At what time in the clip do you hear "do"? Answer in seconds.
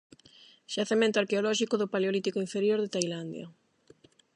1.77-1.91